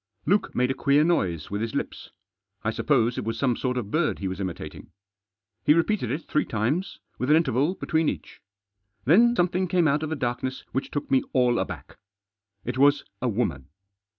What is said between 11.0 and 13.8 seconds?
me all aback. It was a woman.